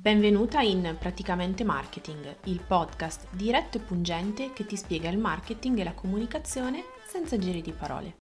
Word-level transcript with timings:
Benvenuta 0.00 0.62
in 0.62 0.96
Praticamente 0.98 1.62
Marketing, 1.62 2.36
il 2.44 2.62
podcast 2.66 3.26
diretto 3.32 3.76
e 3.76 3.80
pungente 3.80 4.50
che 4.54 4.64
ti 4.64 4.74
spiega 4.74 5.10
il 5.10 5.18
marketing 5.18 5.78
e 5.78 5.84
la 5.84 5.92
comunicazione 5.92 6.84
senza 7.06 7.36
giri 7.36 7.60
di 7.60 7.70
parole. 7.72 8.16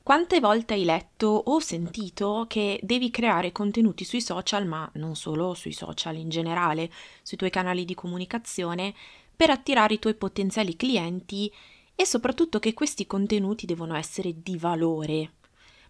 Quante 0.00 0.38
volte 0.38 0.74
hai 0.74 0.84
letto 0.84 1.26
o 1.26 1.58
sentito 1.58 2.44
che 2.46 2.78
devi 2.84 3.10
creare 3.10 3.50
contenuti 3.50 4.04
sui 4.04 4.20
social, 4.20 4.64
ma 4.64 4.88
non 4.94 5.16
solo 5.16 5.54
sui 5.54 5.72
social 5.72 6.14
in 6.14 6.28
generale, 6.28 6.88
sui 7.22 7.36
tuoi 7.36 7.50
canali 7.50 7.84
di 7.84 7.94
comunicazione, 7.94 8.94
per 9.34 9.50
attirare 9.50 9.94
i 9.94 9.98
tuoi 9.98 10.14
potenziali 10.14 10.76
clienti 10.76 11.52
e 11.96 12.06
soprattutto 12.06 12.60
che 12.60 12.74
questi 12.74 13.08
contenuti 13.08 13.66
devono 13.66 13.96
essere 13.96 14.40
di 14.40 14.56
valore. 14.56 15.32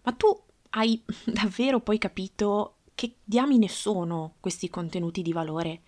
Ma 0.01 0.11
tu 0.13 0.35
hai 0.71 1.01
davvero 1.25 1.79
poi 1.79 1.97
capito 1.97 2.75
che 2.95 3.15
diamine 3.23 3.67
sono 3.67 4.35
questi 4.39 4.69
contenuti 4.69 5.21
di 5.21 5.31
valore? 5.31 5.81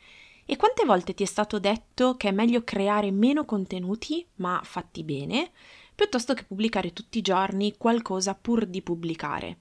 E 0.45 0.55
quante 0.55 0.83
volte 0.83 1.13
ti 1.13 1.23
è 1.23 1.27
stato 1.27 1.59
detto 1.59 2.17
che 2.17 2.29
è 2.29 2.31
meglio 2.31 2.63
creare 2.63 3.11
meno 3.11 3.45
contenuti, 3.45 4.25
ma 4.35 4.59
fatti 4.63 5.03
bene, 5.03 5.51
piuttosto 5.93 6.33
che 6.33 6.43
pubblicare 6.43 6.91
tutti 6.91 7.19
i 7.19 7.21
giorni 7.21 7.77
qualcosa 7.77 8.33
pur 8.33 8.65
di 8.65 8.81
pubblicare? 8.81 9.59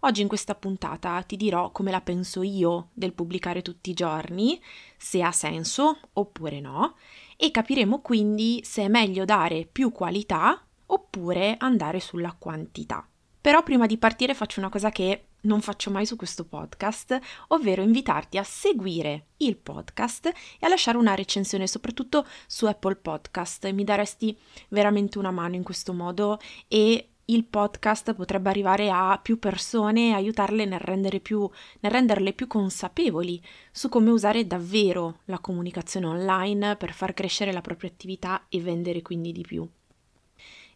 Oggi 0.00 0.22
in 0.22 0.28
questa 0.28 0.54
puntata 0.54 1.20
ti 1.22 1.36
dirò 1.36 1.70
come 1.72 1.90
la 1.90 2.00
penso 2.00 2.42
io 2.42 2.88
del 2.94 3.12
pubblicare 3.12 3.60
tutti 3.60 3.90
i 3.90 3.94
giorni, 3.94 4.58
se 4.96 5.22
ha 5.22 5.32
senso 5.32 5.98
oppure 6.14 6.60
no, 6.60 6.96
e 7.36 7.50
capiremo 7.50 8.00
quindi 8.00 8.62
se 8.64 8.84
è 8.84 8.88
meglio 8.88 9.26
dare 9.26 9.68
più 9.70 9.92
qualità 9.92 10.64
oppure 10.86 11.56
andare 11.58 12.00
sulla 12.00 12.34
quantità. 12.38 13.06
Però 13.40 13.62
prima 13.62 13.86
di 13.86 13.96
partire 13.96 14.34
faccio 14.34 14.60
una 14.60 14.68
cosa 14.68 14.90
che 14.90 15.24
non 15.42 15.62
faccio 15.62 15.90
mai 15.90 16.04
su 16.04 16.16
questo 16.16 16.44
podcast, 16.44 17.18
ovvero 17.48 17.82
invitarti 17.82 18.36
a 18.36 18.42
seguire 18.42 19.28
il 19.38 19.56
podcast 19.56 20.26
e 20.26 20.66
a 20.66 20.68
lasciare 20.68 20.98
una 20.98 21.14
recensione, 21.14 21.66
soprattutto 21.66 22.26
su 22.46 22.66
Apple 22.66 22.96
Podcast. 22.96 23.70
Mi 23.70 23.84
daresti 23.84 24.36
veramente 24.68 25.18
una 25.18 25.30
mano 25.30 25.54
in 25.54 25.62
questo 25.62 25.94
modo 25.94 26.38
e 26.68 27.10
il 27.30 27.44
podcast 27.44 28.12
potrebbe 28.14 28.50
arrivare 28.50 28.90
a 28.90 29.18
più 29.22 29.38
persone 29.38 30.08
e 30.08 30.12
aiutarle 30.12 30.64
nel, 30.64 31.20
più, 31.22 31.48
nel 31.80 31.92
renderle 31.92 32.32
più 32.32 32.46
consapevoli 32.46 33.40
su 33.70 33.88
come 33.88 34.10
usare 34.10 34.46
davvero 34.46 35.20
la 35.26 35.38
comunicazione 35.38 36.06
online 36.06 36.76
per 36.76 36.92
far 36.92 37.14
crescere 37.14 37.52
la 37.52 37.60
propria 37.60 37.88
attività 37.88 38.46
e 38.48 38.60
vendere 38.60 39.00
quindi 39.00 39.32
di 39.32 39.42
più. 39.42 39.66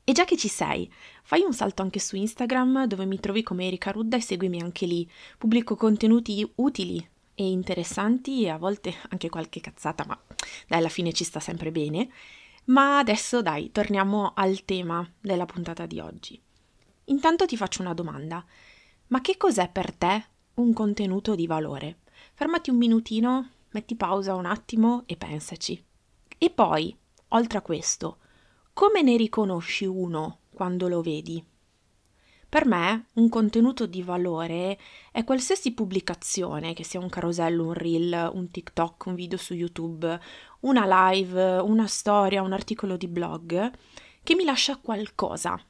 E 0.07 0.13
già 0.13 0.27
che 0.27 0.37
ci 0.37 0.49
sei, 0.49 0.93
fai 1.23 1.41
un 1.41 1.55
salto 1.55 1.81
anche 1.81 1.99
su 1.99 2.15
Instagram 2.15 2.85
dove 2.85 3.07
mi 3.07 3.19
trovi 3.19 3.43
come 3.43 3.67
Erika 3.67 3.91
Rudda 3.91 4.19
e 4.19 4.21
seguimi 4.21 4.61
anche 4.61 4.85
lì. 4.85 5.11
Pubblico 5.39 5.77
contenuti 5.77 6.47
utili 6.57 7.09
e 7.35 7.51
interessanti 7.51 8.43
e 8.43 8.51
a 8.51 8.59
volte 8.59 8.95
anche 9.09 9.31
qualche 9.31 9.61
cazzata, 9.61 10.05
ma 10.07 10.21
dai, 10.67 10.79
alla 10.79 10.91
fine 10.91 11.13
ci 11.15 11.25
sta 11.25 11.41
sempre 11.41 11.73
bene. 11.73 12.11
Ma 12.67 12.99
adesso 12.99 13.41
dai, 13.41 13.73
torniamo 13.73 14.33
al 14.35 14.65
tema 14.67 15.11
della 15.21 15.47
puntata 15.47 15.87
di 15.87 15.99
oggi. 16.01 16.39
Intanto 17.05 17.47
ti 17.47 17.57
faccio 17.57 17.81
una 17.81 17.95
domanda. 17.95 18.45
Ma 19.07 19.23
che 19.23 19.39
cos'è 19.39 19.71
per 19.71 19.93
te 19.93 20.27
un 20.55 20.75
contenuto 20.75 21.35
di 21.35 21.47
valore? 21.47 22.01
Fermati 22.35 22.69
un 22.69 22.77
minutino, 22.77 23.51
metti 23.71 23.95
pausa 23.97 24.35
un 24.35 24.45
attimo 24.45 25.03
e 25.07 25.17
pensaci. 25.17 25.83
E 26.37 26.51
poi, 26.51 26.95
oltre 27.29 27.59
a 27.59 27.63
questo, 27.63 28.19
come 28.75 29.03
ne 29.03 29.17
riconosci 29.17 29.87
uno 29.87 30.41
quando 30.53 30.89
lo 30.89 31.01
vedi? 31.01 31.43
Per 32.49 32.67
me 32.67 33.07
un 33.15 33.29
contenuto 33.29 33.87
di 33.87 34.03
valore 34.03 34.79
è 35.13 35.25
qualsiasi 35.25 35.73
pubblicazione, 35.73 36.75
che 36.75 36.85
sia 36.85 37.01
un 37.01 37.09
carosello, 37.09 37.67
un 37.67 37.73
reel, 37.73 38.31
un 38.33 38.51
TikTok, 38.51 39.07
un 39.07 39.15
video 39.15 39.39
su 39.39 39.55
YouTube, 39.55 40.21
una 40.61 41.11
live, 41.11 41.59
una 41.59 41.87
storia, 41.87 42.43
un 42.43 42.53
articolo 42.53 42.97
di 42.97 43.09
blog, 43.09 43.71
che 44.23 44.35
mi 44.35 44.45
lascia 44.45 44.77
qualcosa, 44.77 45.61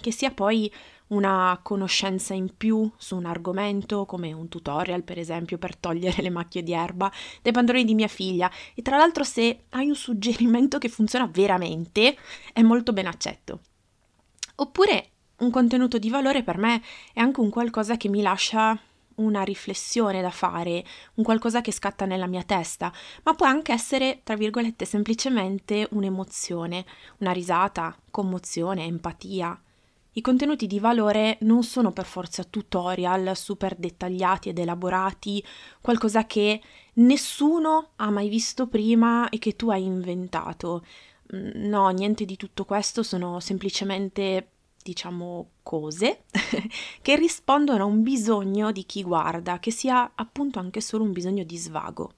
che 0.00 0.10
sia 0.10 0.32
poi 0.32 0.70
una 1.08 1.58
conoscenza 1.62 2.34
in 2.34 2.56
più 2.56 2.90
su 2.96 3.16
un 3.16 3.26
argomento 3.26 4.04
come 4.04 4.32
un 4.32 4.48
tutorial 4.48 5.02
per 5.02 5.18
esempio 5.18 5.58
per 5.58 5.76
togliere 5.76 6.22
le 6.22 6.30
macchie 6.30 6.62
di 6.62 6.72
erba 6.72 7.10
dai 7.42 7.52
pantaloni 7.52 7.84
di 7.84 7.94
mia 7.94 8.08
figlia 8.08 8.50
e 8.74 8.82
tra 8.82 8.96
l'altro 8.96 9.24
se 9.24 9.64
hai 9.70 9.88
un 9.88 9.94
suggerimento 9.94 10.78
che 10.78 10.88
funziona 10.88 11.26
veramente 11.26 12.16
è 12.52 12.62
molto 12.62 12.92
ben 12.92 13.06
accetto. 13.06 13.60
Oppure 14.56 15.10
un 15.38 15.50
contenuto 15.50 15.98
di 15.98 16.10
valore 16.10 16.42
per 16.42 16.58
me 16.58 16.82
è 17.12 17.20
anche 17.20 17.40
un 17.40 17.50
qualcosa 17.50 17.96
che 17.96 18.08
mi 18.08 18.22
lascia 18.22 18.78
una 19.18 19.42
riflessione 19.42 20.20
da 20.20 20.30
fare, 20.30 20.84
un 21.14 21.24
qualcosa 21.24 21.60
che 21.60 21.72
scatta 21.72 22.04
nella 22.04 22.26
mia 22.26 22.42
testa, 22.42 22.92
ma 23.24 23.34
può 23.34 23.46
anche 23.46 23.72
essere, 23.72 24.20
tra 24.22 24.36
virgolette, 24.36 24.84
semplicemente 24.84 25.86
un'emozione, 25.90 26.84
una 27.18 27.32
risata, 27.32 27.96
commozione, 28.10 28.84
empatia, 28.84 29.60
i 30.18 30.20
contenuti 30.20 30.66
di 30.66 30.80
valore 30.80 31.38
non 31.42 31.62
sono 31.62 31.92
per 31.92 32.04
forza 32.04 32.42
tutorial 32.42 33.36
super 33.36 33.76
dettagliati 33.76 34.48
ed 34.48 34.58
elaborati, 34.58 35.42
qualcosa 35.80 36.26
che 36.26 36.60
nessuno 36.94 37.90
ha 37.96 38.10
mai 38.10 38.28
visto 38.28 38.66
prima 38.66 39.28
e 39.28 39.38
che 39.38 39.54
tu 39.54 39.70
hai 39.70 39.84
inventato. 39.84 40.84
Mm, 41.36 41.68
no, 41.68 41.88
niente 41.90 42.24
di 42.24 42.34
tutto 42.34 42.64
questo, 42.64 43.04
sono 43.04 43.38
semplicemente, 43.38 44.48
diciamo, 44.82 45.50
cose 45.62 46.24
che 47.00 47.14
rispondono 47.14 47.84
a 47.84 47.86
un 47.86 48.02
bisogno 48.02 48.72
di 48.72 48.84
chi 48.86 49.04
guarda, 49.04 49.60
che 49.60 49.70
sia 49.70 50.12
appunto 50.16 50.58
anche 50.58 50.80
solo 50.80 51.04
un 51.04 51.12
bisogno 51.12 51.44
di 51.44 51.56
svago. 51.56 52.12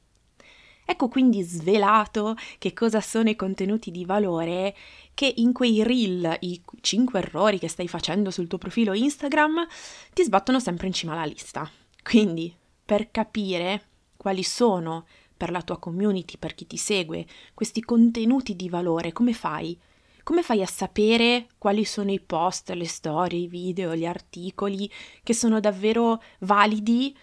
Ecco 0.86 1.06
quindi 1.06 1.42
svelato 1.42 2.34
che 2.58 2.72
cosa 2.72 3.00
sono 3.00 3.28
i 3.28 3.36
contenuti 3.36 3.92
di 3.92 4.04
valore 4.04 4.74
che 5.20 5.34
in 5.36 5.52
quei 5.52 5.82
reel, 5.82 6.34
i 6.40 6.62
5 6.80 7.18
errori 7.20 7.58
che 7.58 7.68
stai 7.68 7.86
facendo 7.88 8.30
sul 8.30 8.46
tuo 8.46 8.56
profilo 8.56 8.94
Instagram, 8.94 9.66
ti 10.14 10.22
sbattono 10.22 10.58
sempre 10.58 10.86
in 10.86 10.94
cima 10.94 11.12
alla 11.12 11.26
lista. 11.26 11.70
Quindi, 12.02 12.56
per 12.82 13.10
capire 13.10 13.82
quali 14.16 14.42
sono 14.42 15.04
per 15.36 15.50
la 15.50 15.60
tua 15.60 15.78
community, 15.78 16.38
per 16.38 16.54
chi 16.54 16.66
ti 16.66 16.78
segue, 16.78 17.26
questi 17.52 17.82
contenuti 17.82 18.56
di 18.56 18.70
valore, 18.70 19.12
come 19.12 19.34
fai? 19.34 19.78
Come 20.22 20.42
fai 20.42 20.62
a 20.62 20.66
sapere 20.66 21.48
quali 21.58 21.84
sono 21.84 22.10
i 22.10 22.20
post, 22.20 22.70
le 22.70 22.88
storie, 22.88 23.40
i 23.40 23.46
video, 23.46 23.94
gli 23.94 24.06
articoli 24.06 24.90
che 25.22 25.34
sono 25.34 25.60
davvero 25.60 26.22
validi 26.38 27.14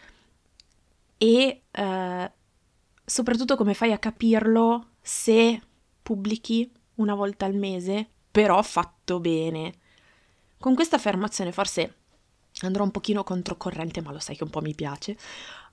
e 1.18 1.62
eh, 1.72 2.32
soprattutto 3.04 3.56
come 3.56 3.74
fai 3.74 3.92
a 3.92 3.98
capirlo 3.98 4.90
se 5.02 5.60
pubblichi 6.04 6.72
una 6.98 7.16
volta 7.16 7.46
al 7.46 7.56
mese, 7.56 8.08
però 8.32 8.62
fatto 8.62 9.20
bene. 9.20 9.74
Con 10.60 10.76
questa 10.76 10.96
affermazione 10.98 11.52
forse 11.52 11.96
andrò 12.62 12.84
un 12.84 12.92
pochino 12.92 13.24
controcorrente, 13.24 14.02
ma 14.02 14.12
lo 14.12 14.20
sai 14.20 14.36
che 14.36 14.44
un 14.44 14.50
po' 14.50 14.62
mi 14.62 14.76
piace, 14.76 15.18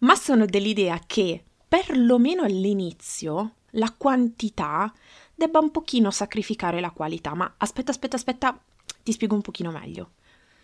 ma 0.00 0.14
sono 0.14 0.46
dell'idea 0.46 1.00
che 1.06 1.42
perlomeno 1.66 2.42
all'inizio 2.42 3.54
la 3.70 3.92
quantità 3.96 4.92
debba 5.34 5.58
un 5.58 5.70
pochino 5.70 6.10
sacrificare 6.10 6.80
la 6.80 6.90
qualità, 6.90 7.34
ma 7.34 7.54
aspetta, 7.56 7.90
aspetta, 7.90 8.16
aspetta, 8.16 8.58
ti 9.02 9.12
spiego 9.12 9.34
un 9.34 9.40
pochino 9.40 9.70
meglio. 9.70 10.12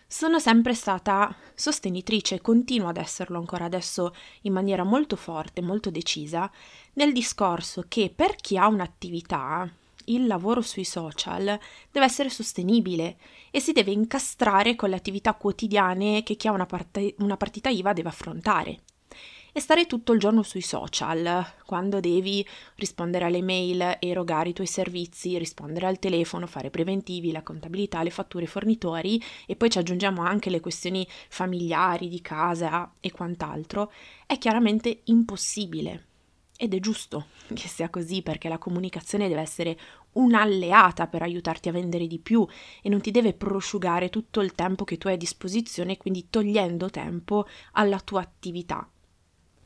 Sono 0.07 0.41
sempre 0.41 0.75
stata 0.75 1.35
sostenitrice 1.55 2.37
e 2.37 2.41
continuo 2.41 2.89
ad 2.89 2.97
esserlo 2.97 3.39
ancora 3.39 3.65
adesso 3.65 4.13
in 4.43 4.53
maniera 4.53 4.83
molto 4.83 5.15
forte, 5.15 5.63
molto 5.63 5.91
decisa, 5.91 6.51
nel 6.95 7.13
discorso 7.13 7.85
che 7.87 8.13
per 8.15 8.35
chi 8.35 8.57
ha 8.57 8.67
un'attività, 8.67 9.71
il 10.15 10.27
lavoro 10.27 10.61
sui 10.61 10.85
social 10.85 11.59
deve 11.91 12.07
essere 12.07 12.29
sostenibile 12.29 13.17
e 13.51 13.61
si 13.61 13.73
deve 13.73 13.93
incastrare 13.93 14.75
con 14.77 14.91
le 14.91 14.97
attività 14.97 15.35
quotidiane 15.35 16.23
che 16.23 16.37
chi 16.37 16.49
ha 16.49 16.53
una, 16.53 16.67
part- 16.67 17.15
una 17.19 17.37
partita 17.37 17.69
IVA 17.69 17.93
deve 17.93 18.09
affrontare 18.09 18.81
e 19.53 19.61
stare 19.61 19.87
tutto 19.87 20.13
il 20.13 20.21
giorno 20.21 20.43
sui 20.43 20.61
social, 20.61 21.45
quando 21.67 22.01
devi 22.01 22.47
rispondere 22.77 23.25
alle 23.25 23.43
mail, 23.43 23.97
erogare 23.99 24.51
i 24.51 24.53
tuoi 24.53 24.67
servizi, 24.67 25.39
rispondere 25.39 25.87
al 25.87 25.99
telefono, 25.99 26.47
fare 26.47 26.71
preventivi, 26.71 27.33
la 27.33 27.43
contabilità, 27.43 28.03
le 28.03 28.11
fatture, 28.11 28.45
i 28.45 28.49
fornitori 28.49 29.21
e 29.47 29.57
poi 29.57 29.71
ci 29.71 29.79
aggiungiamo 29.79 30.23
anche 30.23 30.51
le 30.51 30.61
questioni 30.61 31.07
familiari, 31.29 32.09
di 32.09 32.21
casa 32.21 32.93
e 33.01 33.11
quant'altro, 33.11 33.93
è 34.27 34.39
chiaramente 34.39 35.01
impossibile. 35.05 36.10
Ed 36.63 36.75
è 36.75 36.79
giusto 36.79 37.29
che 37.55 37.69
sia 37.69 37.89
così 37.89 38.21
perché 38.21 38.51
la 38.51 38.59
comunicazione 38.59 39.29
deve 39.29 39.41
essere 39.41 39.79
un'alleata 40.13 41.07
per 41.07 41.23
aiutarti 41.23 41.71
a 41.71 41.73
vendere 41.73 42.07
di 42.07 42.19
più 42.19 42.47
e 42.83 42.91
non 42.91 43.01
ti 43.01 43.11
deve 43.11 43.33
prosciugare 43.33 44.11
tutto 44.11 44.43
il 44.43 44.53
tempo 44.53 44.85
che 44.85 44.99
tu 44.99 45.09
hai 45.09 45.15
a 45.15 45.17
disposizione, 45.17 45.97
quindi 45.97 46.27
togliendo 46.29 46.91
tempo 46.91 47.47
alla 47.73 47.99
tua 47.99 48.21
attività. 48.21 48.87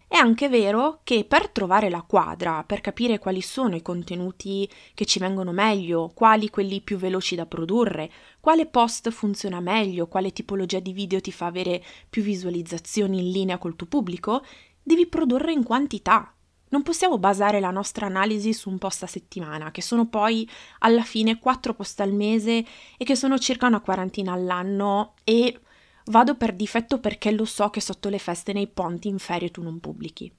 È 0.07 0.17
anche 0.17 0.49
vero 0.49 1.01
che 1.03 1.25
per 1.25 1.49
trovare 1.49 1.91
la 1.91 2.03
quadra, 2.03 2.63
per 2.63 2.81
capire 2.81 3.19
quali 3.19 3.41
sono 3.41 3.75
i 3.75 3.83
contenuti 3.83 4.71
che 4.95 5.05
ci 5.05 5.19
vengono 5.19 5.51
meglio, 5.51 6.13
quali 6.15 6.49
quelli 6.49 6.81
più 6.81 6.97
veloci 6.97 7.35
da 7.35 7.45
produrre, 7.45 8.09
quale 8.39 8.67
post 8.67 9.11
funziona 9.11 9.59
meglio, 9.59 10.07
quale 10.07 10.33
tipologia 10.33 10.79
di 10.79 10.93
video 10.93 11.21
ti 11.21 11.33
fa 11.33 11.47
avere 11.47 11.83
più 12.09 12.23
visualizzazioni 12.23 13.19
in 13.19 13.33
linea 13.33 13.59
col 13.59 13.75
tuo 13.75 13.89
pubblico, 13.89 14.45
devi 14.81 15.09
produrre 15.09 15.51
in 15.51 15.65
quantità. 15.65 16.29
Non 16.69 16.83
possiamo 16.83 17.19
basare 17.19 17.61
la 17.61 17.71
nostra 17.71 18.07
analisi 18.07 18.53
su 18.53 18.69
un 18.69 18.79
post 18.79 19.05
a 19.05 19.07
settimana, 19.07 19.71
che 19.71 19.83
sono 19.83 20.07
poi 20.07 20.49
alla 20.81 21.03
fine 21.03 21.39
quattro 21.39 21.75
post 21.75 22.01
al 22.01 22.13
mese 22.13 22.65
e 22.97 23.05
che 23.05 23.15
sono 23.15 23.39
circa 23.39 23.67
una 23.67 23.81
quarantina 23.81 24.33
all'anno 24.33 25.15
e 25.25 25.61
Vado 26.07 26.37
per 26.37 26.55
difetto 26.55 27.01
perché 27.01 27.31
lo 27.31 27.47
so 27.47 27.71
che 27.71 27.81
sotto 27.81 28.11
le 28.11 28.19
feste 28.19 28.53
nei 28.53 28.67
ponti 28.67 29.09
in 29.09 29.19
ferie 29.19 29.51
tu 29.51 29.63
non 29.63 29.81
pubblichi. 29.81 30.31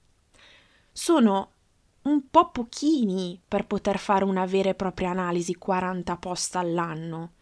Sono 0.92 1.50
un 2.02 2.30
po' 2.30 2.50
pochini 2.50 3.40
per 3.46 3.66
poter 3.66 3.98
fare 3.98 4.22
una 4.22 4.46
vera 4.46 4.70
e 4.70 4.74
propria 4.74 5.10
analisi 5.10 5.56
40 5.56 6.16
post 6.18 6.54
all'anno. 6.54 7.32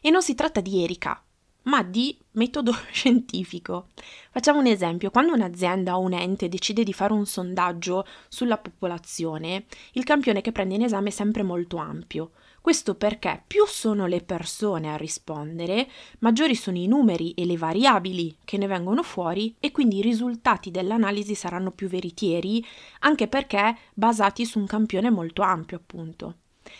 E 0.00 0.08
non 0.08 0.22
si 0.22 0.34
tratta 0.34 0.60
di 0.60 0.82
Erika, 0.82 1.22
ma 1.64 1.82
di 1.82 2.16
metodo 2.32 2.72
scientifico. 2.90 3.88
Facciamo 4.30 4.58
un 4.58 4.66
esempio, 4.66 5.10
quando 5.10 5.32
un'azienda 5.34 5.96
o 5.96 6.00
un 6.00 6.12
ente 6.12 6.48
decide 6.48 6.82
di 6.82 6.92
fare 6.92 7.12
un 7.12 7.26
sondaggio 7.26 8.06
sulla 8.28 8.58
popolazione, 8.58 9.66
il 9.92 10.04
campione 10.04 10.40
che 10.40 10.52
prende 10.52 10.74
in 10.74 10.82
esame 10.82 11.08
è 11.08 11.12
sempre 11.12 11.42
molto 11.42 11.76
ampio. 11.76 12.30
Questo 12.64 12.94
perché 12.94 13.42
più 13.46 13.66
sono 13.66 14.06
le 14.06 14.22
persone 14.22 14.90
a 14.90 14.96
rispondere, 14.96 15.86
maggiori 16.20 16.54
sono 16.54 16.78
i 16.78 16.86
numeri 16.86 17.32
e 17.32 17.44
le 17.44 17.58
variabili 17.58 18.38
che 18.42 18.56
ne 18.56 18.66
vengono 18.66 19.02
fuori 19.02 19.54
e 19.60 19.70
quindi 19.70 19.98
i 19.98 20.02
risultati 20.02 20.70
dell'analisi 20.70 21.34
saranno 21.34 21.72
più 21.72 21.88
veritieri, 21.88 22.64
anche 23.00 23.28
perché 23.28 23.76
basati 23.92 24.46
su 24.46 24.58
un 24.58 24.66
campione 24.66 25.10
molto 25.10 25.42
ampio, 25.42 25.76
appunto. 25.76 26.36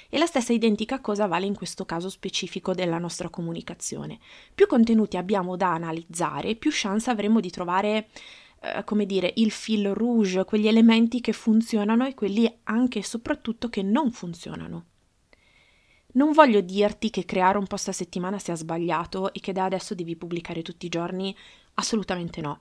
E 0.09 0.19
la 0.19 0.27
stessa 0.27 0.53
identica 0.53 1.01
cosa 1.01 1.27
vale 1.27 1.47
in 1.47 1.55
questo 1.55 1.85
caso 1.85 2.09
specifico 2.09 2.73
della 2.73 2.99
nostra 2.99 3.29
comunicazione. 3.29 4.19
Più 4.55 4.67
contenuti 4.67 5.17
abbiamo 5.17 5.57
da 5.57 5.73
analizzare, 5.73 6.55
più 6.55 6.71
chance 6.73 7.11
avremo 7.11 7.41
di 7.41 7.51
trovare 7.51 8.09
eh, 8.65 8.83
come 8.85 9.05
dire, 9.05 9.33
il 9.37 9.51
fil 9.51 9.93
rouge, 9.93 10.45
quegli 10.45 10.69
elementi 10.69 11.21
che 11.21 11.33
funzionano 11.33 12.07
e 12.07 12.15
quelli 12.15 12.51
anche 12.65 13.01
e 13.01 13.05
soprattutto 13.05 13.69
che 13.69 13.83
non 13.83 14.11
funzionano. 14.11 14.85
Non 16.13 16.33
voglio 16.33 16.61
dirti 16.61 17.11
che 17.11 17.25
creare 17.25 17.59
un 17.59 17.67
post 17.67 17.89
a 17.89 17.93
settimana 17.93 18.39
sia 18.39 18.55
sbagliato 18.55 19.33
e 19.33 19.41
che 19.41 19.53
da 19.53 19.65
adesso 19.65 19.95
devi 19.95 20.17
pubblicare 20.17 20.63
tutti 20.63 20.87
i 20.87 20.89
giorni, 20.89 21.37
assolutamente 21.75 22.41
no. 22.41 22.61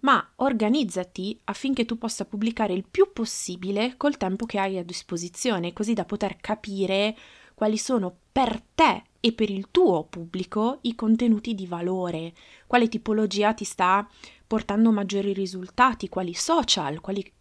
Ma 0.00 0.24
organizzati 0.36 1.38
affinché 1.44 1.84
tu 1.84 1.98
possa 1.98 2.24
pubblicare 2.24 2.72
il 2.72 2.84
più 2.88 3.12
possibile 3.12 3.96
col 3.96 4.16
tempo 4.16 4.46
che 4.46 4.58
hai 4.58 4.78
a 4.78 4.84
disposizione, 4.84 5.72
così 5.72 5.92
da 5.92 6.04
poter 6.04 6.36
capire 6.36 7.16
quali 7.54 7.76
sono 7.76 8.14
per 8.30 8.62
te 8.74 9.02
e 9.18 9.32
per 9.32 9.50
il 9.50 9.68
tuo 9.72 10.04
pubblico 10.04 10.78
i 10.82 10.94
contenuti 10.94 11.54
di 11.56 11.66
valore, 11.66 12.32
quale 12.68 12.88
tipologia 12.88 13.52
ti 13.52 13.64
sta 13.64 14.08
portando 14.46 14.92
maggiori 14.92 15.32
risultati, 15.32 16.08
quali 16.08 16.34
social, 16.34 17.00
quali 17.00 17.32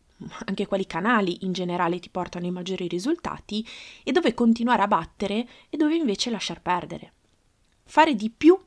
anche 0.46 0.66
quali 0.66 0.88
canali 0.88 1.46
in 1.46 1.52
generale 1.52 2.00
ti 2.00 2.10
portano 2.10 2.48
i 2.48 2.52
maggiori 2.52 2.88
risultati 2.88 3.66
e 4.04 4.12
dove 4.12 4.34
continuare 4.34 4.82
a 4.82 4.88
battere 4.88 5.48
e 5.70 5.78
dove 5.78 5.96
invece 5.96 6.32
lasciar 6.32 6.62
perdere. 6.62 7.14
Fare 7.84 8.16
di 8.16 8.32
più 8.36 8.58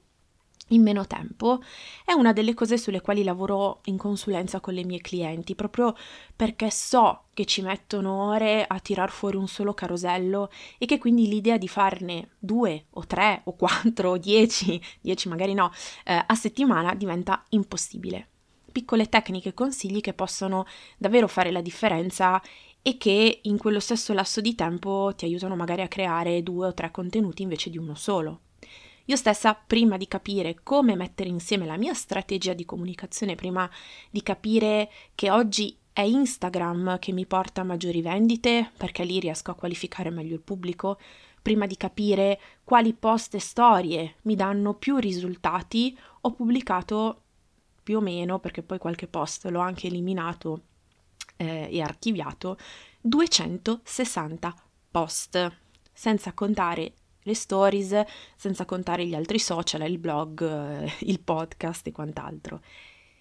in 0.70 0.82
meno 0.82 1.06
tempo 1.06 1.62
è 2.04 2.12
una 2.12 2.32
delle 2.32 2.54
cose 2.54 2.76
sulle 2.76 3.00
quali 3.00 3.22
lavoro 3.22 3.80
in 3.84 3.96
consulenza 3.96 4.60
con 4.60 4.74
le 4.74 4.84
mie 4.84 5.00
clienti, 5.00 5.54
proprio 5.54 5.94
perché 6.34 6.70
so 6.70 7.24
che 7.34 7.44
ci 7.44 7.62
mettono 7.62 8.28
ore 8.28 8.64
a 8.66 8.78
tirar 8.80 9.10
fuori 9.10 9.36
un 9.36 9.48
solo 9.48 9.74
carosello 9.74 10.50
e 10.78 10.86
che 10.86 10.98
quindi 10.98 11.28
l'idea 11.28 11.56
di 11.56 11.68
farne 11.68 12.30
due 12.38 12.86
o 12.90 13.06
tre 13.06 13.42
o 13.44 13.54
quattro 13.54 14.10
o 14.10 14.18
dieci, 14.18 14.80
dieci 15.00 15.28
magari 15.28 15.54
no, 15.54 15.70
eh, 16.04 16.24
a 16.26 16.34
settimana 16.34 16.94
diventa 16.94 17.44
impossibile 17.50 18.26
piccole 18.70 19.08
tecniche 19.08 19.48
e 19.48 19.54
consigli 19.54 20.00
che 20.00 20.14
possono 20.14 20.64
davvero 20.96 21.26
fare 21.26 21.50
la 21.50 21.60
differenza 21.60 22.40
e 22.82 22.96
che 22.96 23.40
in 23.42 23.58
quello 23.58 23.80
stesso 23.80 24.12
lasso 24.12 24.40
di 24.40 24.54
tempo 24.54 25.12
ti 25.14 25.24
aiutano 25.24 25.56
magari 25.56 25.82
a 25.82 25.88
creare 25.88 26.42
due 26.42 26.68
o 26.68 26.74
tre 26.74 26.90
contenuti 26.90 27.42
invece 27.42 27.68
di 27.68 27.78
uno 27.78 27.94
solo. 27.94 28.40
Io 29.10 29.16
stessa, 29.16 29.54
prima 29.54 29.96
di 29.96 30.06
capire 30.06 30.60
come 30.62 30.94
mettere 30.94 31.28
insieme 31.28 31.66
la 31.66 31.76
mia 31.76 31.94
strategia 31.94 32.52
di 32.52 32.64
comunicazione, 32.64 33.34
prima 33.34 33.68
di 34.08 34.22
capire 34.22 34.88
che 35.16 35.32
oggi 35.32 35.76
è 35.92 36.02
Instagram 36.02 37.00
che 37.00 37.10
mi 37.10 37.26
porta 37.26 37.62
a 37.62 37.64
maggiori 37.64 38.02
vendite, 38.02 38.70
perché 38.76 39.02
lì 39.02 39.18
riesco 39.18 39.50
a 39.50 39.56
qualificare 39.56 40.10
meglio 40.10 40.34
il 40.34 40.42
pubblico, 40.42 40.96
prima 41.42 41.66
di 41.66 41.76
capire 41.76 42.40
quali 42.62 42.94
post 42.94 43.34
e 43.34 43.40
storie 43.40 44.14
mi 44.22 44.36
danno 44.36 44.74
più 44.74 44.96
risultati, 44.98 45.98
ho 46.20 46.30
pubblicato 46.30 47.22
più 47.82 47.96
o 47.96 48.00
meno, 48.00 48.38
perché 48.38 48.62
poi 48.62 48.78
qualche 48.78 49.08
post 49.08 49.46
l'ho 49.46 49.58
anche 49.58 49.88
eliminato 49.88 50.62
eh, 51.36 51.66
e 51.68 51.80
archiviato, 51.80 52.56
260 53.00 54.54
post, 54.88 55.52
senza 55.92 56.32
contare 56.32 56.92
le 57.22 57.34
stories, 57.34 58.02
senza 58.36 58.64
contare 58.64 59.06
gli 59.06 59.14
altri 59.14 59.38
social, 59.38 59.88
il 59.88 59.98
blog, 59.98 60.42
eh, 60.42 60.92
il 61.00 61.20
podcast 61.20 61.86
e 61.86 61.92
quant'altro. 61.92 62.60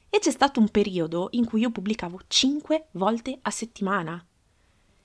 E 0.10 0.20
c'è 0.20 0.32
stato 0.32 0.60
un 0.60 0.70
periodo 0.70 1.28
in 1.32 1.46
cui 1.46 1.62
io 1.62 1.72
pubblicavo 1.72 2.20
5 2.28 2.88
volte 2.92 3.38
a 3.42 3.52
settimana. 3.52 4.24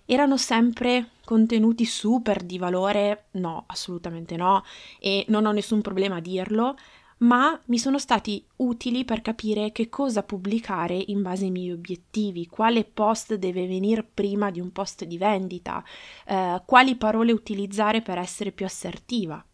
Erano 0.07 0.37
sempre 0.37 1.11
contenuti 1.25 1.85
super 1.85 2.43
di 2.43 2.59
valore? 2.59 3.27
No, 3.33 3.65
assolutamente 3.67 4.37
no, 4.37 4.63
e 4.99 5.25
non 5.29 5.47
ho 5.47 5.53
nessun 5.53 5.81
problema 5.81 6.17
a 6.17 6.21
dirlo, 6.21 6.77
ma 7.19 7.59
mi 7.67 7.79
sono 7.79 7.99
stati 7.99 8.45
utili 8.57 9.05
per 9.05 9.23
capire 9.23 9.73
che 9.73 9.89
cosa 9.89 10.23
pubblicare 10.23 10.95
in 10.95 11.23
base 11.23 11.45
ai 11.45 11.51
miei 11.51 11.73
obiettivi, 11.73 12.47
quale 12.47 12.85
post 12.85 13.35
deve 13.35 13.67
venire 13.67 14.03
prima 14.03 14.51
di 14.51 14.61
un 14.61 14.73
post 14.73 15.05
di 15.05 15.19
vendita, 15.19 15.83
eh, 16.27 16.63
quali 16.65 16.97
parole 16.97 17.33
utilizzare 17.33 18.03
per 18.03 18.19
essere 18.19 18.53
più 18.53 18.67
assertiva. 18.67 19.45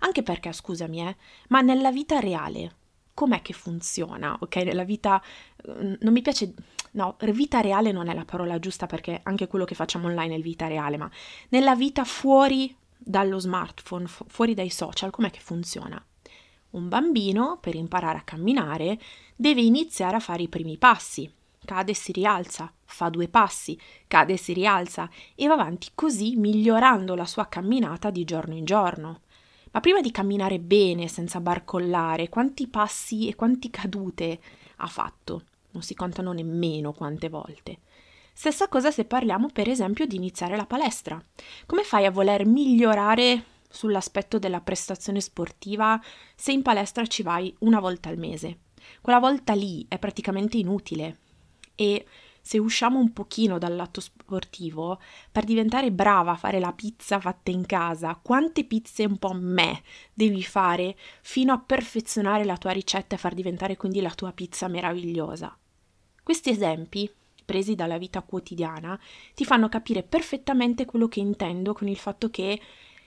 Anche 0.00 0.22
perché, 0.22 0.52
scusami, 0.52 1.06
eh, 1.06 1.16
ma 1.48 1.60
nella 1.60 1.90
vita 1.90 2.20
reale 2.20 2.76
com'è 3.14 3.40
che 3.40 3.52
funziona? 3.52 4.36
Ok, 4.40 4.56
nella 4.56 4.84
vita 4.84 5.22
mm, 5.68 5.94
non 6.00 6.12
mi 6.12 6.20
piace 6.20 6.52
no, 6.92 7.16
vita 7.32 7.60
reale 7.60 7.92
non 7.92 8.08
è 8.08 8.14
la 8.14 8.24
parola 8.24 8.58
giusta 8.58 8.86
perché 8.86 9.20
anche 9.22 9.46
quello 9.46 9.64
che 9.64 9.74
facciamo 9.74 10.08
online 10.08 10.36
è 10.36 10.40
vita 10.40 10.66
reale, 10.66 10.96
ma 10.96 11.10
nella 11.50 11.74
vita 11.74 12.04
fuori 12.04 12.74
dallo 12.96 13.38
smartphone, 13.38 14.06
fu- 14.06 14.24
fuori 14.28 14.54
dai 14.54 14.70
social, 14.70 15.10
com'è 15.10 15.30
che 15.30 15.40
funziona? 15.40 16.04
Un 16.74 16.88
bambino, 16.88 17.58
per 17.60 17.76
imparare 17.76 18.18
a 18.18 18.22
camminare, 18.22 18.98
deve 19.36 19.60
iniziare 19.60 20.16
a 20.16 20.20
fare 20.20 20.42
i 20.42 20.48
primi 20.48 20.76
passi. 20.76 21.32
Cade 21.64 21.92
e 21.92 21.94
si 21.94 22.10
rialza, 22.10 22.72
fa 22.84 23.08
due 23.08 23.28
passi, 23.28 23.78
cade 24.08 24.32
e 24.32 24.36
si 24.36 24.52
rialza 24.52 25.08
e 25.36 25.46
va 25.46 25.54
avanti 25.54 25.90
così 25.94 26.34
migliorando 26.34 27.14
la 27.14 27.26
sua 27.26 27.46
camminata 27.46 28.10
di 28.10 28.24
giorno 28.24 28.54
in 28.54 28.64
giorno. 28.64 29.20
Ma 29.70 29.80
prima 29.80 30.00
di 30.00 30.10
camminare 30.10 30.58
bene, 30.58 31.06
senza 31.06 31.40
barcollare, 31.40 32.28
quanti 32.28 32.66
passi 32.66 33.28
e 33.28 33.36
quanti 33.36 33.70
cadute 33.70 34.40
ha 34.76 34.86
fatto? 34.88 35.44
Non 35.70 35.82
si 35.82 35.94
contano 35.94 36.32
nemmeno 36.32 36.92
quante 36.92 37.28
volte. 37.28 37.78
Stessa 38.32 38.66
cosa 38.66 38.90
se 38.90 39.04
parliamo 39.04 39.48
per 39.52 39.68
esempio 39.68 40.06
di 40.06 40.16
iniziare 40.16 40.56
la 40.56 40.66
palestra. 40.66 41.24
Come 41.66 41.84
fai 41.84 42.04
a 42.04 42.10
voler 42.10 42.44
migliorare 42.44 43.44
sull'aspetto 43.74 44.38
della 44.38 44.60
prestazione 44.60 45.20
sportiva 45.20 46.00
se 46.34 46.52
in 46.52 46.62
palestra 46.62 47.04
ci 47.06 47.22
vai 47.22 47.54
una 47.60 47.80
volta 47.80 48.08
al 48.08 48.18
mese. 48.18 48.60
Quella 49.00 49.18
volta 49.18 49.52
lì 49.52 49.84
è 49.88 49.98
praticamente 49.98 50.56
inutile 50.56 51.18
e 51.74 52.06
se 52.46 52.58
usciamo 52.58 52.98
un 52.98 53.14
pochino 53.14 53.56
dal 53.56 53.74
lato 53.74 54.02
sportivo, 54.02 55.00
per 55.32 55.44
diventare 55.44 55.90
brava 55.90 56.32
a 56.32 56.36
fare 56.36 56.60
la 56.60 56.72
pizza 56.72 57.18
fatta 57.18 57.50
in 57.50 57.64
casa, 57.64 58.20
quante 58.22 58.64
pizze 58.64 59.06
un 59.06 59.16
po' 59.16 59.32
me 59.32 59.82
devi 60.12 60.42
fare 60.42 60.94
fino 61.22 61.54
a 61.54 61.58
perfezionare 61.58 62.44
la 62.44 62.58
tua 62.58 62.72
ricetta 62.72 63.14
e 63.14 63.18
far 63.18 63.32
diventare 63.32 63.78
quindi 63.78 64.02
la 64.02 64.10
tua 64.10 64.30
pizza 64.32 64.68
meravigliosa? 64.68 65.56
Questi 66.22 66.50
esempi, 66.50 67.10
presi 67.46 67.74
dalla 67.74 67.96
vita 67.96 68.20
quotidiana, 68.20 69.00
ti 69.34 69.46
fanno 69.46 69.70
capire 69.70 70.02
perfettamente 70.02 70.84
quello 70.84 71.08
che 71.08 71.20
intendo 71.20 71.72
con 71.72 71.88
il 71.88 71.96
fatto 71.96 72.28
che 72.28 72.60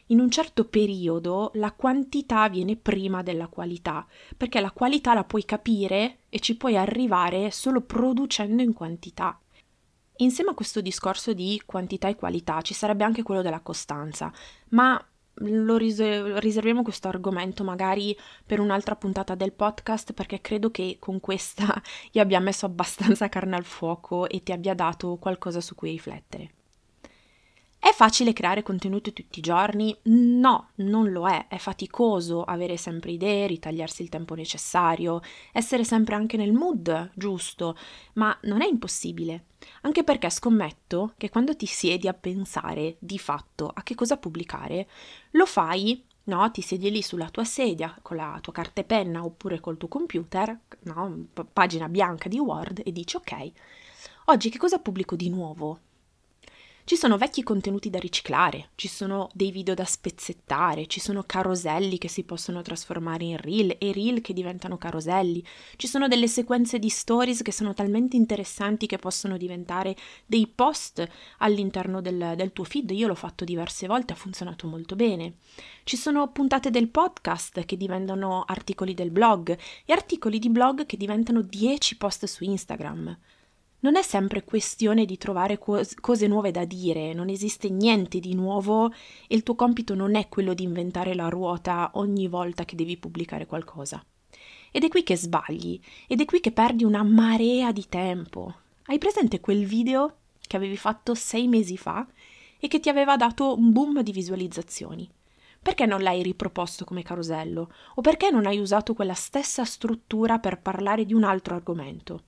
in 0.07 0.19
un 0.19 0.29
certo 0.29 0.65
periodo 0.65 1.51
la 1.55 1.71
quantità 1.71 2.47
viene 2.49 2.75
prima 2.75 3.23
della 3.23 3.47
qualità, 3.47 4.05
perché 4.35 4.59
la 4.61 4.71
qualità 4.71 5.13
la 5.13 5.23
puoi 5.23 5.45
capire 5.45 6.19
e 6.29 6.39
ci 6.39 6.55
puoi 6.55 6.77
arrivare 6.77 7.51
solo 7.51 7.81
producendo 7.81 8.61
in 8.61 8.73
quantità. 8.73 9.39
Insieme 10.17 10.51
a 10.51 10.55
questo 10.55 10.81
discorso 10.81 11.33
di 11.33 11.61
quantità 11.65 12.07
e 12.07 12.15
qualità 12.15 12.61
ci 12.61 12.73
sarebbe 12.73 13.03
anche 13.03 13.23
quello 13.23 13.41
della 13.41 13.59
costanza, 13.59 14.31
ma 14.69 15.03
lo 15.41 15.77
riserviamo 15.77 16.81
questo 16.81 17.07
argomento 17.07 17.63
magari 17.63 18.17
per 18.43 18.59
un'altra 18.59 18.95
puntata 18.95 19.35
del 19.35 19.53
podcast 19.53 20.13
perché 20.13 20.41
credo 20.41 20.71
che 20.71 20.97
con 20.99 21.19
questa 21.19 21.79
io 22.13 22.21
abbia 22.21 22.39
messo 22.39 22.65
abbastanza 22.65 23.29
carne 23.29 23.55
al 23.55 23.65
fuoco 23.65 24.27
e 24.27 24.41
ti 24.41 24.51
abbia 24.51 24.73
dato 24.73 25.17
qualcosa 25.17 25.61
su 25.61 25.75
cui 25.75 25.91
riflettere. 25.91 26.56
È 27.88 27.94
facile 27.94 28.34
creare 28.34 28.63
contenuti 28.63 29.13
tutti 29.13 29.39
i 29.39 29.41
giorni? 29.41 29.98
No, 30.03 30.72
non 30.75 31.10
lo 31.10 31.25
è. 31.25 31.48
È 31.48 31.56
faticoso 31.56 32.44
avere 32.44 32.75
sempre 32.75 33.12
idee, 33.12 33.48
ritagliarsi 33.48 34.01
il 34.01 34.10
tempo 34.10 34.36
necessario, 34.36 35.22
essere 35.53 35.86
sempre 35.86 36.15
anche 36.15 36.36
nel 36.36 36.51
mood 36.51 37.12
giusto, 37.15 37.77
ma 38.15 38.38
non 38.41 38.62
è 38.62 38.67
impossibile. 38.67 39.46
Anche 39.84 40.03
perché 40.03 40.29
scommetto 40.29 41.13
che 41.15 41.29
quando 41.29 41.56
ti 41.56 41.65
siedi 41.65 42.10
a 42.10 42.13
pensare 42.13 42.98
di 43.00 43.17
fatto 43.17 43.72
a 43.74 43.82
che 43.84 43.96
cosa 43.96 44.17
pubblicare, 44.17 44.89
lo 45.32 45.46
fai 45.46 46.03
No, 46.25 46.51
ti 46.51 46.62
siedi 46.62 46.91
lì 46.91 47.01
sulla 47.01 47.29
tua 47.29 47.46
sedia 47.46 47.98
con 48.01 48.17
la 48.17 48.38
tua 48.41 48.51
carta 48.51 48.82
e 48.82 48.84
penna 48.84 49.24
oppure 49.24 49.62
col 49.62 49.77
tuo 49.77 49.88
computer, 49.88 50.60
no, 50.82 51.27
pagina 51.53 51.88
bianca 51.88 52.27
di 52.27 52.38
Word 52.38 52.82
e 52.84 52.91
dici 52.91 53.15
ok, 53.15 53.51
oggi 54.25 54.50
che 54.50 54.58
cosa 54.58 54.79
pubblico 54.79 55.15
di 55.15 55.29
nuovo? 55.29 55.79
Ci 56.88 56.96
sono 56.96 57.17
vecchi 57.17 57.44
contenuti 57.44 57.89
da 57.89 58.00
riciclare, 58.00 58.70
ci 58.75 58.88
sono 58.88 59.27
dei 59.34 59.51
video 59.51 59.74
da 59.74 59.84
spezzettare, 59.84 60.88
ci 60.88 61.01
sono 61.01 61.24
caroselli 61.24 61.98
che 61.98 62.08
si 62.08 62.24
possono 62.24 62.62
trasformare 62.62 63.25
in 63.25 63.36
reel 63.36 63.75
e 63.77 63.91
reel 63.91 64.22
che 64.22 64.32
diventano 64.32 64.77
caroselli, 64.77 65.44
ci 65.75 65.86
sono 65.86 66.08
delle 66.08 66.29
sequenze 66.29 66.79
di 66.79 66.88
stories 66.88 67.41
che 67.41 67.51
sono 67.51 67.74
talmente 67.74 68.15
interessanti 68.15 68.88
che 68.88 69.00
possono 69.00 69.36
diventare 69.36 69.98
dei 70.25 70.48
post 70.48 71.06
all'interno 71.39 72.00
del, 72.00 72.36
del 72.38 72.53
tuo 72.53 72.63
feed. 72.63 72.91
Io 72.91 73.08
l'ho 73.08 73.15
fatto 73.15 73.44
diverse 73.44 73.86
volte, 73.86 74.13
ha 74.13 74.15
funzionato 74.15 74.65
molto 74.65 74.96
bene. 74.96 75.39
Ci 75.84 75.98
sono 75.98 76.32
puntate 76.32 76.70
del 76.70 76.88
podcast 76.88 77.65
che 77.65 77.75
diventano 77.75 78.46
articoli 78.48 78.94
del 78.94 79.12
blog 79.12 79.58
e 79.84 79.91
articoli 79.91 80.39
di 80.39 80.50
blog 80.50 80.86
che 80.86 80.96
diventano 80.96 81.41
10 81.41 81.98
post 81.98 82.24
su 82.27 82.46
Instagram. 82.46 83.17
Non 83.88 83.96
è 83.96 84.01
sempre 84.01 84.44
questione 84.44 85.06
di 85.06 85.17
trovare 85.17 85.58
cose 85.58 86.27
nuove 86.27 86.51
da 86.51 86.65
dire, 86.65 87.13
non 87.13 87.29
esiste 87.29 87.70
niente 87.70 88.20
di 88.20 88.36
nuovo 88.36 88.91
e 88.91 89.34
il 89.34 89.44
tuo 89.44 89.56
compito 89.56 89.96
non 89.96 90.15
è 90.15 90.27
quello 90.27 90.53
di 90.53 90.63
inventare 90.63 91.15
la 91.15 91.29
ruota 91.29 91.91
ogni 91.94 92.27
volta 92.27 92.65
che 92.65 92.75
devi 92.75 92.98
pubblicare 92.98 93.46
qualcosa. 93.46 94.03
Ed 94.72 94.84
è 94.84 94.89
qui 94.89 95.03
che 95.03 95.15
sbagli, 95.15 95.79
ed 96.06 96.20
è 96.20 96.25
qui 96.25 96.41
che 96.41 96.51
perdi 96.51 96.84
una 96.84 97.01
marea 97.01 97.72
di 97.72 97.86
tempo. 97.88 98.56
Hai 98.88 98.98
presente 98.98 99.39
quel 99.39 99.63
video 99.63 100.17
che 100.41 100.58
avevi 100.58 100.75
fatto 100.75 101.15
sei 101.15 101.48
mesi 101.48 101.77
fa 101.77 102.06
e 102.60 102.67
che 102.67 102.82
ti 102.82 102.89
aveva 102.89 103.15
dato 103.15 103.58
un 103.58 103.72
boom 103.72 104.01
di 104.01 104.12
visualizzazioni? 104.12 105.10
Perché 105.62 105.86
non 105.86 106.01
l'hai 106.01 106.22
riproposto 106.24 106.84
come 106.84 107.03
carosello? 107.03 107.72
O 107.96 108.01
perché 108.01 108.32
non 108.32 108.48
hai 108.48 108.60
usato 108.60 108.94
quella 108.94 109.13
stessa 109.13 109.63
struttura 109.63 110.39
per 110.39 110.60
parlare 110.60 111.06
di 111.06 111.13
un 111.13 111.24
altro 111.24 111.56
argomento? 111.56 112.24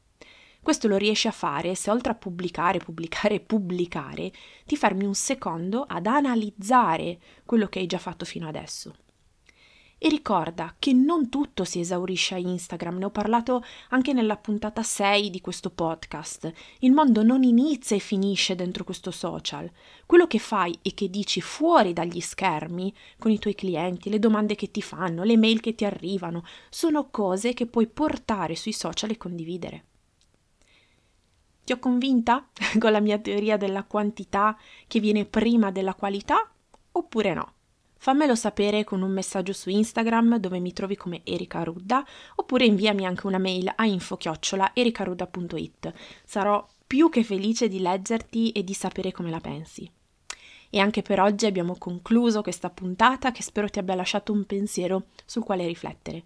Questo 0.62 0.88
lo 0.88 0.98
riesci 0.98 1.28
a 1.28 1.32
fare 1.32 1.74
se 1.74 1.90
oltre 1.90 2.12
a 2.12 2.16
pubblicare, 2.16 2.80
pubblicare 2.80 3.40
pubblicare, 3.42 4.32
ti 4.66 4.76
fermi 4.76 5.06
un 5.06 5.16
secondo 5.16 5.86
ad 5.88 6.06
analizzare 6.06 7.20
quello 7.46 7.68
che 7.68 7.80
hai 7.80 7.88
già 7.88 7.98
fatto 7.98 8.26
fino 8.26 8.48
adesso. 8.48 8.94
E 10.02 10.08
ricorda 10.08 10.76
che 10.80 10.94
non 10.94 11.28
tutto 11.28 11.66
si 11.66 11.82
esaurisce 11.82 12.36
a 12.36 12.38
Instagram, 12.38 13.00
ne 13.00 13.06
ho 13.06 13.10
parlato 13.10 13.62
anche 13.90 14.14
nella 14.14 14.38
puntata 14.38 14.82
6 14.82 15.30
di 15.30 15.42
questo 15.42 15.72
podcast. 15.72 16.50
Il 16.80 16.94
mondo 16.94 17.22
non 17.22 17.44
inizia 17.44 17.98
e 17.98 18.00
finisce 18.00 18.56
dentro 18.56 18.86
questo 18.86 19.12
social. 19.12 19.70
Quello 20.06 20.26
che 20.26 20.40
fai 20.40 20.78
e 20.82 20.94
che 20.94 21.10
dici 21.10 21.42
fuori 21.42 21.92
dagli 21.92 22.22
schermi, 22.22 22.94
con 23.18 23.32
i 23.32 23.40
tuoi 23.40 23.56
clienti, 23.56 24.10
le 24.10 24.20
domande 24.20 24.56
che 24.56 24.72
ti 24.72 24.82
fanno, 24.82 25.24
le 25.24 25.36
mail 25.36 25.60
che 25.60 25.76
ti 25.76 25.84
arrivano, 25.84 26.46
sono 26.70 27.10
cose 27.10 27.52
che 27.52 27.66
puoi 27.66 27.88
portare 27.88 28.56
sui 28.56 28.72
social 28.72 29.10
e 29.10 29.18
condividere. 29.18 29.84
Ti 31.70 31.76
ho 31.76 31.80
convinta 31.80 32.48
con 32.80 32.92
la 32.92 33.00
mia 33.00 33.20
teoria 33.20 33.56
della 33.56 33.84
quantità 33.84 34.58
che 34.88 35.00
viene 35.00 35.26
prima 35.26 35.70
della 35.70 35.94
qualità 35.94 36.50
oppure 36.94 37.36
no? 37.36 37.54
Fammelo 37.96 38.34
sapere 38.34 38.84
con 38.84 39.04
un 39.04 39.12
messaggio 39.12 39.54
su 39.54 39.70
Instagram 39.70 40.38
dove 40.38 40.58
mi 40.58 40.74
trovi 40.74 40.96
come 40.96 41.22
Erika 41.24 41.62
Rudda 41.62 42.04
oppure 42.38 42.66
inviami 42.66 43.06
anche 43.06 43.28
una 43.28 43.38
mail 43.38 43.72
a 43.76 43.86
info-ericarudda.it. 43.86 45.94
Sarò 46.24 46.68
più 46.88 47.10
che 47.10 47.24
felice 47.24 47.68
di 47.68 47.82
leggerti 47.82 48.52
e 48.52 48.64
di 48.64 48.74
sapere 48.74 49.12
come 49.12 49.30
la 49.30 49.40
pensi. 49.40 49.88
E 50.72 50.80
anche 50.80 51.04
per 51.04 51.20
oggi 51.20 51.46
abbiamo 51.46 51.76
concluso 51.78 52.42
questa 52.42 52.72
puntata 52.72 53.32
che 53.32 53.44
spero 53.44 53.70
ti 53.70 53.78
abbia 53.78 53.94
lasciato 53.94 54.34
un 54.34 54.44
pensiero 54.48 55.10
sul 55.24 55.44
quale 55.44 55.68
riflettere. 55.68 56.24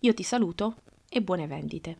Io 0.00 0.12
ti 0.12 0.22
saluto 0.22 0.74
e 1.08 1.22
buone 1.22 1.46
vendite. 1.46 1.96